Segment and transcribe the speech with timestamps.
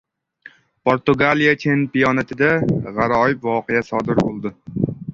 [0.89, 2.49] Portugaliya chempionatida
[2.99, 4.59] g‘aroyib voqea sodir bo‘ldi